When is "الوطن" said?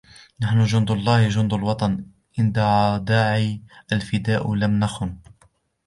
1.53-2.05